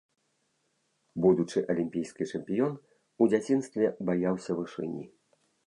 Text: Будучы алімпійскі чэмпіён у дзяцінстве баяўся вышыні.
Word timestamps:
Будучы 1.25 1.63
алімпійскі 1.73 2.23
чэмпіён 2.33 2.73
у 3.21 3.29
дзяцінстве 3.35 3.85
баяўся 4.11 4.51
вышыні. 4.61 5.05